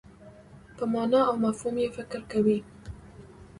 په 0.75 0.83
مانا 0.93 1.21
او 1.29 1.35
مفهوم 1.45 1.75
یې 1.83 1.89
فکر 1.97 2.21
کوي. 2.31 2.59